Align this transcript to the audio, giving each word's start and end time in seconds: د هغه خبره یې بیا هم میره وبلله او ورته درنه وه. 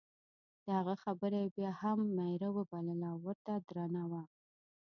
د 0.65 0.67
هغه 0.77 0.95
خبره 1.03 1.37
یې 1.43 1.49
بیا 1.55 1.71
هم 1.81 1.99
میره 2.17 2.49
وبلله 2.57 3.07
او 3.13 3.19
ورته 3.25 3.53
درنه 3.67 4.03
وه. 4.11 4.23